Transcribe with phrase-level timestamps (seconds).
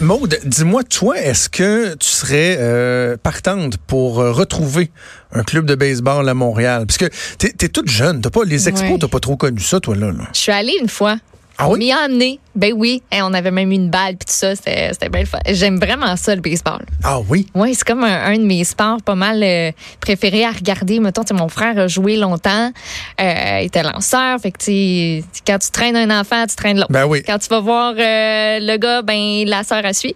[0.00, 4.90] Maude, dis-moi, toi, est-ce que tu serais euh, partante pour euh, retrouver
[5.32, 6.86] un club de baseball à Montréal?
[6.86, 7.06] Parce que
[7.38, 8.98] t'es es toute jeune, t'as pas les expos, Ouais.
[8.98, 10.08] t'as pas trop connu ça, toi là.
[10.08, 10.24] là.
[10.34, 11.16] Je suis allée une fois.
[11.58, 11.78] Ah oui?
[11.78, 12.40] M'y a amené.
[12.54, 13.02] Ben oui.
[13.12, 14.54] On avait même eu une balle puis tout ça.
[14.56, 15.22] C'était bien.
[15.48, 16.84] J'aime vraiment ça, le baseball.
[17.04, 17.46] Ah oui?
[17.54, 19.70] Oui, c'est comme un, un de mes sports pas mal euh,
[20.00, 21.00] préférés à regarder.
[21.00, 22.72] Mettons, tu sais, mon frère a joué longtemps.
[23.20, 24.38] Euh, il était lanceur.
[24.40, 26.92] Fait que, quand tu traînes un enfant, tu traînes l'autre.
[26.92, 27.22] Ben oui.
[27.24, 30.14] Quand tu vas voir euh, le gars, ben la sœur a suit.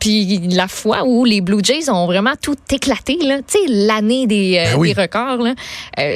[0.00, 4.26] Puis la fois où les Blue Jays ont vraiment tout éclaté, là, tu sais, l'année
[4.26, 4.94] des, Ben oui.
[4.94, 5.54] des records, là.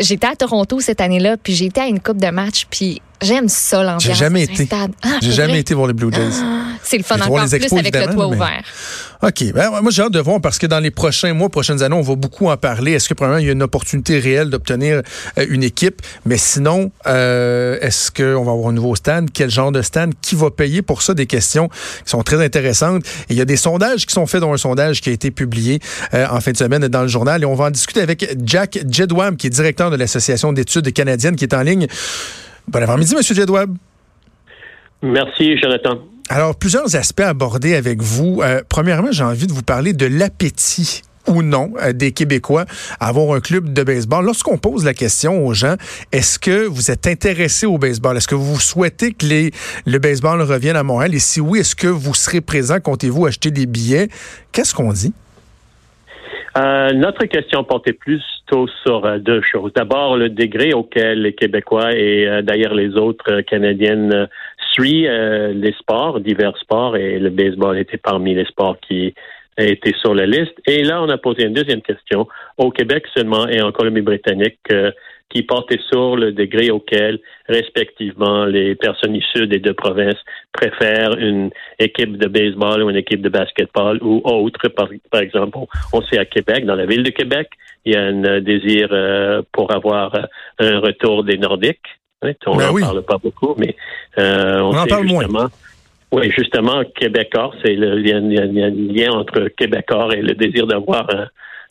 [0.00, 3.82] J'étais à Toronto cette année-là, puis j'étais à une coupe de match, puis j'aime ça
[3.82, 4.02] l'ambiance.
[4.04, 4.68] J'ai jamais été.
[4.72, 4.86] Ah,
[5.22, 6.42] J'ai jamais été voir les Blue Jays.
[6.82, 8.62] C'est le fun encore les plus expos, avec le toit mais- ouvert.
[9.20, 9.52] OK.
[9.52, 12.02] Ben, moi, j'ai hâte de voir parce que dans les prochains mois, prochaines années, on
[12.02, 12.92] va beaucoup en parler.
[12.92, 15.02] Est-ce que, premièrement, il y a une opportunité réelle d'obtenir
[15.38, 16.00] euh, une équipe?
[16.24, 19.28] Mais sinon, euh, est-ce qu'on va avoir un nouveau stand?
[19.34, 20.14] Quel genre de stand?
[20.22, 21.14] Qui va payer pour ça?
[21.14, 23.04] Des questions qui sont très intéressantes.
[23.28, 25.30] Et il y a des sondages qui sont faits, dont un sondage qui a été
[25.32, 25.80] publié
[26.14, 27.42] euh, en fin de semaine dans le journal.
[27.42, 31.34] Et on va en discuter avec Jack Jedwab, qui est directeur de l'Association d'études canadiennes,
[31.36, 31.88] qui est en ligne.
[32.68, 33.22] Bon avant-midi, M.
[33.22, 33.76] Jedwab.
[35.00, 36.00] Merci, Jonathan.
[36.28, 38.42] Alors, plusieurs aspects abordés avec vous.
[38.42, 42.66] Euh, premièrement, j'ai envie de vous parler de l'appétit ou non euh, des Québécois
[43.00, 44.26] à avoir un club de baseball.
[44.26, 45.76] Lorsqu'on pose la question aux gens,
[46.12, 48.18] est-ce que vous êtes intéressé au baseball?
[48.18, 49.50] Est-ce que vous souhaitez que les,
[49.86, 51.14] le baseball revienne à Montréal?
[51.14, 52.80] Et si oui, est-ce que vous serez présent?
[52.80, 54.08] Comptez-vous acheter des billets?
[54.52, 55.14] Qu'est-ce qu'on dit?
[56.58, 57.92] Euh, notre question portait
[58.82, 59.72] sur euh, deux choses.
[59.74, 64.28] D'abord, le degré auquel les Québécois et euh, d'ailleurs les autres euh, Canadiennes
[64.72, 65.10] suivent
[65.54, 69.14] les sports, divers sports, et le baseball était parmi les sports qui
[69.56, 70.54] étaient sur la liste.
[70.66, 72.28] Et là, on a posé une deuxième question
[72.58, 74.60] au Québec seulement et en Colombie-Britannique
[75.30, 77.18] qui portait sur le degré auquel,
[77.48, 80.18] respectivement, les personnes issues des deux provinces
[80.52, 84.68] préfèrent une équipe de baseball ou une équipe de basketball ou autre.
[84.68, 85.58] Par, par exemple,
[85.92, 87.50] on, sait à Québec, dans la ville de Québec,
[87.84, 90.22] il y a un euh, désir euh, pour avoir euh,
[90.60, 91.86] un retour des Nordiques.
[92.46, 92.82] On n'en oui.
[92.82, 93.76] parle pas beaucoup, mais
[94.18, 95.22] euh, on, On en sait parle moins.
[95.22, 95.48] justement.
[96.10, 101.28] Oui, justement, Québécois, c'est le, a un lien entre Québécois et le désir d'avoir un,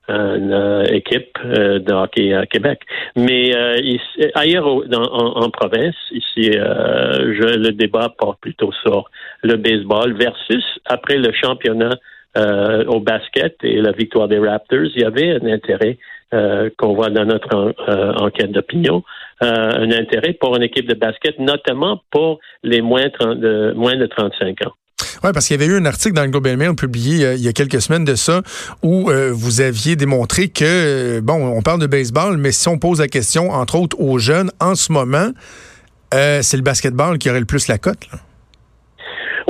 [0.10, 2.82] une euh, équipe euh, de hockey à Québec.
[3.16, 8.72] Mais euh, ici- ailleurs dans- en, en province, ici, euh, je, le débat porte plutôt
[8.84, 9.10] sur
[9.44, 11.96] le baseball versus après le championnat
[12.38, 15.98] euh, au basket et la victoire des Raptors, il y avait un intérêt
[16.34, 19.02] euh, qu'on voit dans notre en- enquête d'opinion,
[19.42, 24.06] un intérêt pour une équipe de basket, notamment pour les moins, 30 de, moins de
[24.06, 24.74] 35 ans.
[25.24, 27.36] Oui, parce qu'il y avait eu un article dans le Globe and Mail publié euh,
[27.36, 28.42] il y a quelques semaines de ça
[28.82, 32.78] où euh, vous aviez démontré que, euh, bon, on parle de baseball, mais si on
[32.78, 35.32] pose la question, entre autres, aux jeunes, en ce moment,
[36.12, 38.08] c'est le basketball qui aurait le plus la cote.
[38.12, 38.20] là.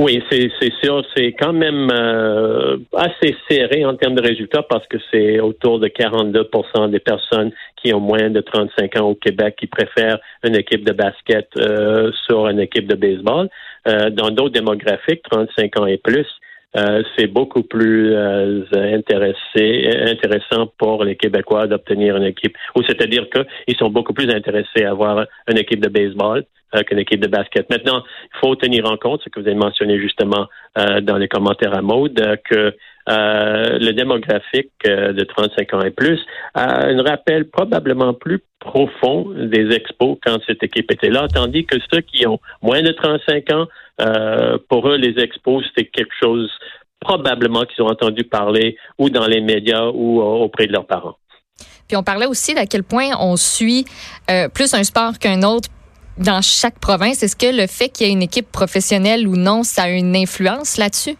[0.00, 0.48] Oui, c'est
[0.80, 5.80] sûr, c'est quand même euh, assez serré en termes de résultats parce que c'est autour
[5.80, 7.50] de 42% des personnes
[7.82, 12.12] qui ont moins de 35 ans au Québec qui préfèrent une équipe de basket euh,
[12.26, 13.48] sur une équipe de baseball.
[13.88, 16.28] Euh, dans d'autres démographiques, 35 ans et plus,
[16.76, 22.54] euh, c'est beaucoup plus euh, intéressé, intéressant pour les Québécois d'obtenir une équipe.
[22.76, 26.98] Ou c'est-à-dire qu'ils sont beaucoup plus intéressés à avoir une équipe de baseball euh, qu'une
[26.98, 27.70] équipe de basket.
[27.70, 31.26] Maintenant, il faut tenir en compte ce que vous avez mentionné justement euh, dans les
[31.26, 32.76] commentaires à mode, euh, que
[33.08, 36.20] euh, le démographique euh, de 35 ans et plus
[36.54, 41.76] a un rappel probablement plus profond des expos quand cette équipe était là, tandis que
[41.92, 43.66] ceux qui ont moins de 35 ans,
[44.00, 46.50] euh, pour eux, les expos, c'était quelque chose
[47.00, 51.16] probablement qu'ils ont entendu parler ou dans les médias ou auprès de leurs parents.
[51.86, 53.86] Puis on parlait aussi d'à quel point on suit
[54.52, 55.70] plus un sport qu'un autre
[56.18, 57.22] dans chaque province.
[57.22, 60.16] Est-ce que le fait qu'il y ait une équipe professionnelle ou non, ça a une
[60.16, 61.16] influence là-dessus?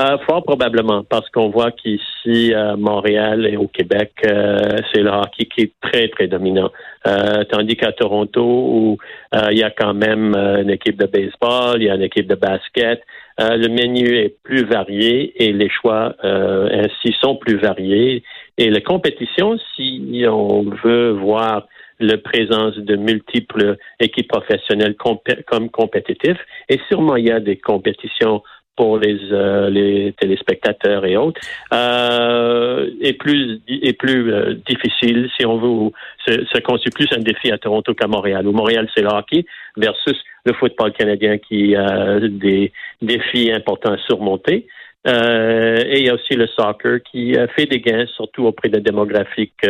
[0.00, 5.10] Euh, fort probablement, parce qu'on voit qu'ici, à Montréal et au Québec, euh, c'est le
[5.10, 6.70] hockey qui est très, très dominant.
[7.08, 8.98] Euh, tandis qu'à Toronto, où
[9.34, 12.02] euh, il y a quand même euh, une équipe de baseball, il y a une
[12.02, 13.02] équipe de basket,
[13.40, 18.22] euh, le menu est plus varié et les choix ainsi sont plus variés.
[18.56, 21.66] Et la compétition, si on veut voir
[22.00, 26.38] la présence de multiples équipes professionnelles comme compétitifs.
[26.68, 28.42] Et sûrement, il y a des compétitions
[28.78, 31.40] pour les, euh, les téléspectateurs et autres,
[31.74, 35.90] euh, est plus est plus euh, difficile si on veut
[36.24, 38.46] se, constitue plus un défi à Toronto qu'à Montréal.
[38.46, 39.44] Où Montréal c'est le hockey
[39.76, 42.72] versus le football canadien qui a des
[43.02, 44.68] défis importants à surmonter.
[45.08, 48.80] Euh, et il y a aussi le soccer qui fait des gains, surtout auprès des
[48.80, 49.66] démographiques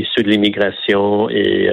[0.00, 1.70] issus de l'immigration et,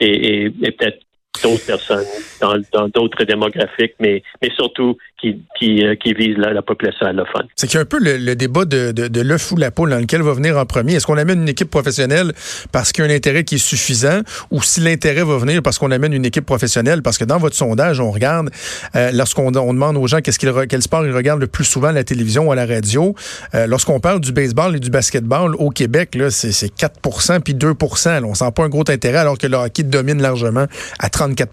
[0.00, 1.00] et, et peut-être
[1.42, 2.04] d'autres personnes
[2.40, 7.46] dans d'autres démographiques, mais, mais surtout qui, qui, euh, qui visent la, population allophone.
[7.56, 9.90] C'est qu'il y a un peu le, débat de, de, de l'œuf ou la poule
[9.90, 10.94] dans lequel va venir en premier.
[10.94, 12.32] Est-ce qu'on amène une équipe professionnelle
[12.72, 14.20] parce qu'il y a un intérêt qui est suffisant
[14.50, 17.02] ou si l'intérêt va venir parce qu'on amène une équipe professionnelle?
[17.02, 18.50] Parce que dans votre sondage, on regarde,
[18.96, 21.88] euh, lorsqu'on on demande aux gens qu'est-ce qu'ils, quel sport ils regardent le plus souvent
[21.88, 23.14] à la télévision ou à la radio,
[23.54, 27.00] euh, lorsqu'on parle du baseball et du basketball au Québec, là, c'est, c'est 4
[27.42, 30.66] puis 2 là, On sent pas un gros intérêt alors que le hockey domine largement
[30.98, 31.52] à 34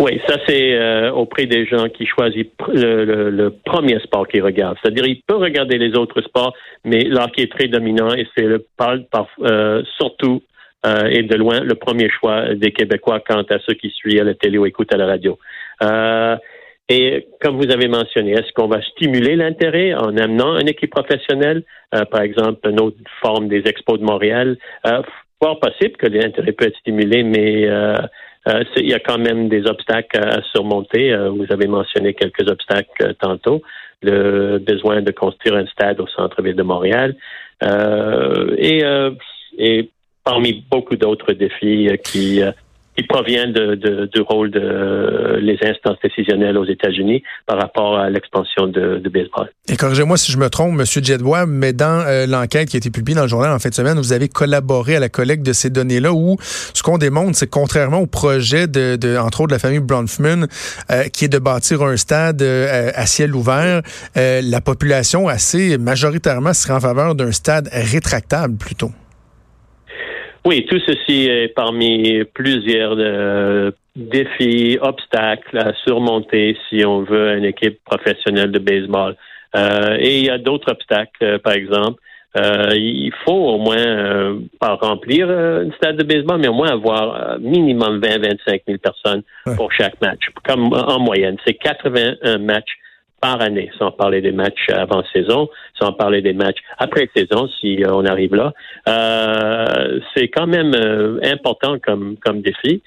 [0.00, 4.76] oui, ça c'est euh, auprès des gens qui choisissent le, premier sport qu'ils regardent.
[4.82, 6.52] C'est-à-dire, ils peuvent regarder les autres sports,
[6.84, 10.42] mais l'hockey est très dominant et c'est le euh, surtout
[10.84, 14.24] euh, et de loin le premier choix des Québécois quant à ceux qui suivent à
[14.24, 15.38] la télé ou écoutent à la radio.
[16.88, 21.62] et comme vous avez mentionné, est-ce qu'on va stimuler l'intérêt en amenant une équipe professionnelle,
[22.10, 24.58] par exemple une autre forme des Expos de Montréal?
[25.60, 27.68] Possible que l'intérêt peut être stimulé, mais
[28.48, 31.12] euh, il y a quand même des obstacles à surmonter.
[31.12, 33.62] Euh, vous avez mentionné quelques obstacles euh, tantôt.
[34.02, 37.14] Le besoin de construire un stade au centre-ville de Montréal.
[38.58, 39.90] et
[40.24, 42.40] parmi beaucoup d'autres défis qui
[42.96, 48.10] qui provient de, de, du rôle de les instances décisionnelles aux États-Unis par rapport à
[48.10, 49.50] l'expansion de, de, baseball.
[49.68, 50.84] Et corrigez-moi si je me trompe, M.
[50.84, 53.74] Jedwa, mais dans euh, l'enquête qui a été publiée dans le journal en fin de
[53.74, 57.50] semaine, vous avez collaboré à la collecte de ces données-là où ce qu'on démontre, c'est
[57.50, 60.46] contrairement au projet de, de, entre autres, de la famille Bronfman,
[60.90, 63.82] euh, qui est de bâtir un stade euh, à ciel ouvert,
[64.14, 68.90] la population assez majoritairement serait en faveur d'un stade rétractable plutôt.
[70.44, 77.44] Oui, tout ceci est parmi plusieurs euh, défis, obstacles à surmonter si on veut une
[77.44, 79.16] équipe professionnelle de baseball.
[79.54, 82.00] Euh, et il y a d'autres obstacles, euh, par exemple.
[82.34, 88.00] il faut au moins pas remplir un stade de baseball, mais au moins avoir minimum
[88.00, 89.22] 20-25 000 personnes
[89.56, 91.36] pour chaque match, comme en moyenne.
[91.46, 92.78] C'est 81 matchs
[93.22, 95.48] par année, sans parler des matchs avant saison,
[95.80, 98.52] sans parler des matchs après saison, si euh, on arrive là.
[98.88, 102.82] Euh, c'est quand même euh, important comme, comme défi.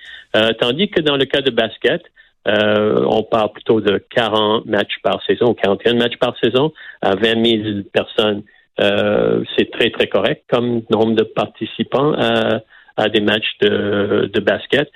[0.60, 2.04] tandis que dans le cas de basket,
[2.48, 7.84] on parle plutôt de 40 matchs par saison, 41 matchs par saison, à 20 000
[7.92, 8.44] personnes.
[8.78, 12.60] c'est très, très correct comme nombre de participants à,
[12.98, 14.90] à des matchs de, de basket.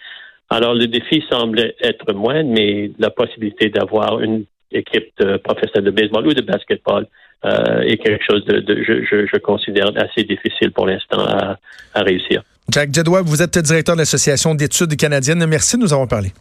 [0.50, 5.92] Alors, le défi semble être moins, mais la possibilité d'avoir une équipe de professionnels de
[5.92, 7.08] baseball ou de basketball
[7.46, 11.58] euh, est quelque chose de, je, considère assez difficile pour l'instant à,
[11.96, 12.44] réussir.
[12.70, 15.46] Jack Jedwab, vous êtes directeur de l'Association d'études canadiennes.
[15.46, 16.34] Merci de nous avoir parlé.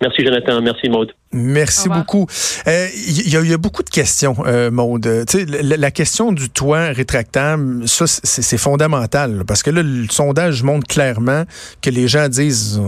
[0.00, 1.12] Merci Jonathan, merci Maude.
[1.32, 2.26] Merci beaucoup.
[2.66, 5.24] Il euh, y, a beaucoup de questions, euh, Maude.
[5.62, 10.86] La, la, question du toit rétractable, ça c'est fondamental parce que là, le sondage montre
[10.86, 11.44] clairement
[11.80, 12.80] que les gens disent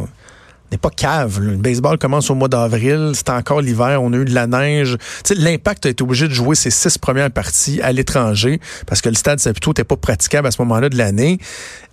[0.72, 1.40] n'est pas cave.
[1.40, 4.96] Le baseball commence au mois d'avril, c'est encore l'hiver, on a eu de la neige.
[5.30, 9.14] L'impact a été obligé de jouer ses six premières parties à l'étranger parce que le
[9.14, 11.38] stade Saputo n'était pas praticable à ce moment-là de l'année.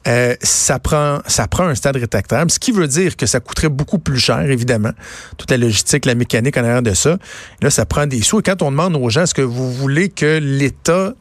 [0.06, 3.70] Euh, ça prend ça prend un stade rétractable, ce qui veut dire que ça coûterait
[3.70, 4.92] beaucoup plus cher, évidemment.
[5.38, 7.18] Toute la logistique, la mécanique en arrière de ça.
[7.62, 8.40] Là, ça prend des sous.
[8.40, 11.14] Et quand on demande aux gens, est-ce que vous voulez que l'État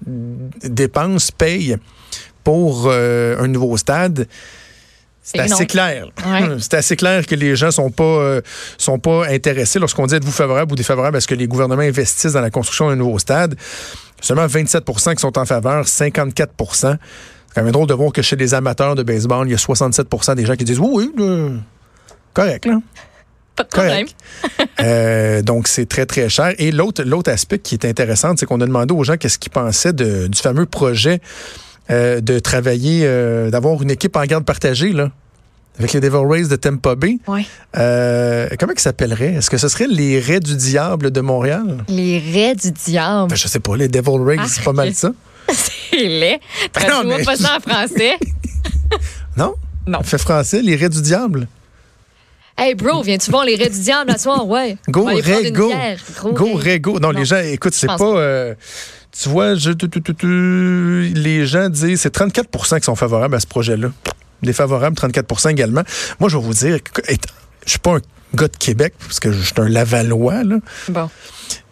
[0.65, 1.77] dépense, paye
[2.43, 4.27] pour euh, un nouveau stade?
[5.23, 6.09] C'est assez clair.
[6.59, 8.41] C'est assez clair que les gens sont pas euh,
[8.77, 12.33] sont pas intéressés lorsqu'on dit êtes-vous favorable ou défavorable à ce que les gouvernements investissent
[12.33, 13.55] dans la construction d'un nouveau stade.
[14.21, 16.99] Seulement 27% qui sont en faveur, 54% C'est
[17.55, 20.35] quand même drôle de voir que chez les amateurs de baseball, il y a 67%
[20.35, 21.61] des gens qui disent oui, oui,
[22.35, 22.79] correct là.
[23.57, 24.07] Pas de problème.
[24.81, 26.55] Euh, donc, c'est très, très cher.
[26.59, 29.53] Et l'autre, l'autre aspect qui est intéressant, c'est qu'on a demandé aux gens qu'est-ce qu'ils
[29.53, 31.21] pensaient du fameux projet
[31.91, 35.11] euh, de travailler, euh, d'avoir une équipe en garde partagée, là.
[35.79, 37.17] Avec les Devil Rays de Tampa Bay.
[37.27, 37.47] Oui.
[37.79, 39.35] Euh, comment ils s'appelleraient?
[39.35, 41.85] Est-ce que ce serait les Raies du Diable de Montréal?
[41.89, 43.31] Les Raies du Diable.
[43.31, 45.13] Ben, je sais pas, les Devil Rays, c'est pas mal ça.
[45.49, 46.41] c'est laid.
[46.73, 47.25] Traduis-moi mais...
[47.25, 48.19] pas ça en français.
[49.37, 49.55] non?
[49.87, 50.03] Non.
[50.03, 51.49] Fait français, les Raies du Diable.
[52.59, 54.47] Hey bro, viens-tu voir les raies du diable la soir?
[54.47, 54.77] Ouais.
[54.89, 55.69] Go, une go.
[55.69, 55.99] bière.
[56.23, 56.99] Go, go.
[57.01, 57.19] Non, Non.
[57.19, 57.97] les gens, écoute, c'est pas.
[57.97, 58.05] pas.
[58.05, 58.55] euh,
[59.21, 63.35] tu vois, je, tu, tu, tu, tu, les gens disent c'est 34% qui sont favorables
[63.35, 63.91] à ce projet-là.
[64.43, 65.83] Défavorables, 34% également.
[66.19, 66.79] Moi, je vais vous dire,
[67.67, 68.01] je suis pas un
[68.35, 70.57] gars de Québec, parce que je suis un Lavallois, là,
[70.89, 71.09] Bon.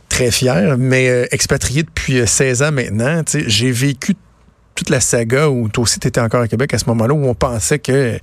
[0.09, 4.15] très fier, mais euh, expatrié depuis euh, 16 ans maintenant, j'ai vécu
[4.77, 7.27] toute la saga où toi aussi tu étais encore à Québec à ce moment-là, où
[7.27, 8.19] on pensait que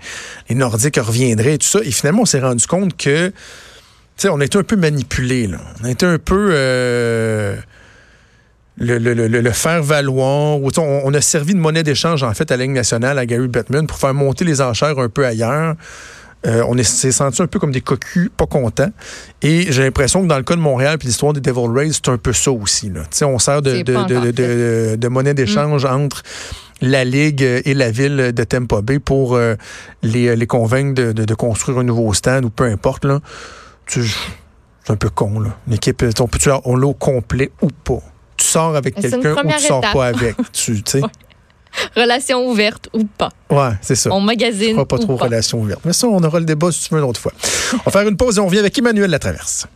[0.50, 1.80] les Nordiques reviendraient et tout ça.
[1.84, 3.34] Et finalement, on s'est rendu compte que, tu
[4.16, 5.58] sais, on a été un peu manipulé, là.
[5.82, 6.50] On a été un peu...
[6.54, 7.58] euh,
[8.78, 10.58] le, le, le, le faire valoir.
[10.60, 13.48] On, on a servi de monnaie d'échange, en fait, à la Ligue nationale, à Gary
[13.48, 15.76] Bettman, pour faire monter les enchères un peu ailleurs.
[16.46, 18.92] Euh, on est- s'est senti un peu comme des cocus pas contents.
[19.42, 22.10] Et j'ai l'impression que dans le cas de Montréal puis l'histoire des Devil Rays, c'est
[22.10, 22.90] un peu ça aussi.
[22.90, 23.02] Là.
[23.02, 23.72] Tu sais, On sert de,
[25.08, 26.22] monnaie d'échange entre
[26.80, 29.56] la Ligue et la ville de Tampa Bay pour euh,
[30.04, 33.04] les, les convaincre de, de- de construire un nouveau stade ou peu importe.
[33.06, 33.20] Là.
[33.88, 34.04] Tu-
[34.84, 35.40] C'est un peu con.
[35.40, 35.58] Là.
[35.68, 38.00] L'équipe, on peut on l'a au complet ou pas?
[38.48, 39.94] Tu sors avec quelqu'un ou tu sors étape.
[39.94, 40.36] pas avec.
[40.54, 41.02] tu sais.
[41.96, 43.30] Relation ouverte ou pas.
[43.50, 44.10] Ouais, c'est ça.
[44.12, 45.26] On magazine fera pas ou trop pas.
[45.26, 45.82] relation ouverte.
[45.84, 47.34] Mais ça, on aura le débat si tu veux une autre fois.
[47.74, 49.68] On va faire une pause et on revient avec Emmanuel Latraverse.